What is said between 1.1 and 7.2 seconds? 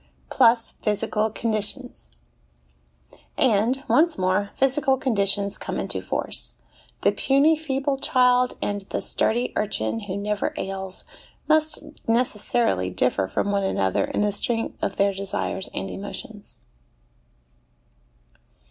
Conditions. And, once more, physical conditions come into force. The